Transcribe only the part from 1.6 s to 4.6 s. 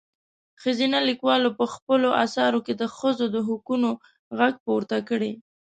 خپلو اثارو کې د ښځو د حقونو غږ